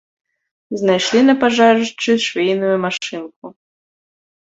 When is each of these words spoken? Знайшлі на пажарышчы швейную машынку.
Знайшлі 0.81 1.19
на 1.27 1.35
пажарышчы 1.45 2.19
швейную 2.27 2.75
машынку. 2.89 3.57